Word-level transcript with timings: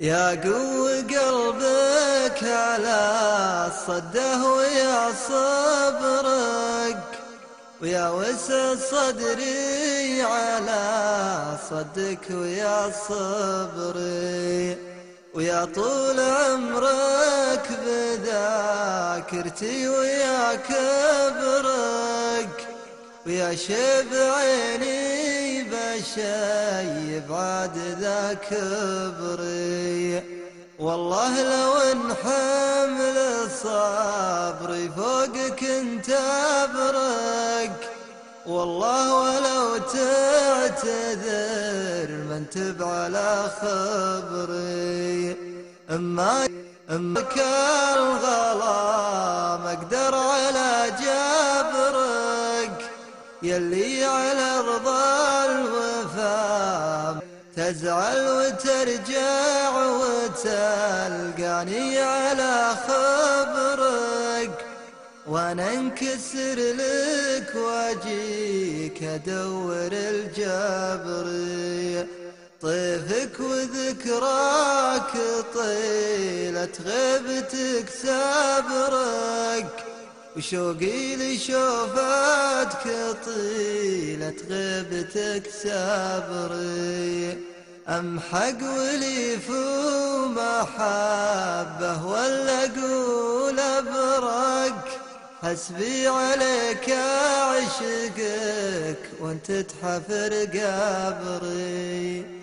يا 0.00 0.30
قو 0.30 0.86
قلبك 0.86 2.42
على 2.42 3.00
الصده 3.66 4.46
ويا 4.46 5.12
صبرك 5.28 7.02
ويا 7.82 8.08
وسع 8.08 8.74
صدري 8.74 10.22
على 10.22 11.58
صدك 11.70 12.30
ويا 12.30 12.92
صبري 13.08 14.76
ويا 15.34 15.64
طول 15.64 16.20
عمرك 16.20 17.68
بذاكرتي 17.86 19.88
ويا 19.88 20.54
كبرك 20.54 22.68
ويا 23.26 23.54
شب 23.54 24.14
عيني 24.14 25.62
بشي 25.62 27.20
بعد 27.28 27.78
ذا 28.00 28.36
كبري. 28.50 29.67
والله 30.78 31.42
لو 31.42 31.72
ان 31.76 32.14
حمل 32.22 33.18
صبري 33.62 34.90
فوقك 34.96 35.64
انت 35.64 36.10
أبرك. 36.62 37.90
والله 38.46 39.14
ولو 39.14 39.78
تعتذر 39.78 40.88
من 42.10 42.50
تب 42.50 42.82
على 42.82 43.50
خبري. 43.60 45.36
أما 45.90 46.48
أمك 46.90 47.38
الغلا 47.96 49.56
ما 49.56 49.72
أقدر 49.72 50.14
على 50.14 50.92
جبرك. 51.02 52.78
يلي 53.42 54.04
على 54.04 54.60
رضا 54.60 55.44
الوفا 55.44 57.18
تزعل 57.56 58.30
وترجع 58.30 59.70
وتلقاني 60.38 61.98
على 61.98 62.74
خبرك 62.88 64.66
وأنا 65.26 65.74
انكسر 65.74 66.56
لك 66.56 67.54
واجيك 67.54 69.02
ادور 69.02 69.88
الجبر. 69.92 71.26
طيفك 72.62 73.40
وذكراك 73.40 75.12
طيلة 75.54 76.68
غيبتك 76.84 77.88
سابرك 78.02 79.84
وشوقي 80.36 81.16
لشوفتك 81.16 82.84
طيلة 83.26 84.34
غيبتك 84.50 85.50
سابري. 85.62 87.38
أمحق 87.88 88.60
وليف 88.76 89.50
ومحبة 90.36 92.06
ولا 92.06 92.64
أقول 92.64 93.60
أبرك. 93.60 95.00
حسبي 95.42 96.08
عليك 96.08 96.90
أعشقك 96.90 98.98
وأنت 99.20 99.52
تحفر 99.52 100.48
قبري. 100.54 102.37